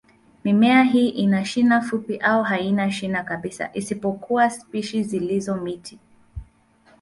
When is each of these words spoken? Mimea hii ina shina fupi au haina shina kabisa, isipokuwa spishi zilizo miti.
Mimea 0.43 0.83
hii 0.83 1.09
ina 1.09 1.45
shina 1.45 1.81
fupi 1.81 2.17
au 2.17 2.43
haina 2.43 2.91
shina 2.91 3.23
kabisa, 3.23 3.69
isipokuwa 3.73 4.49
spishi 4.49 5.03
zilizo 5.03 5.55
miti. 5.55 5.99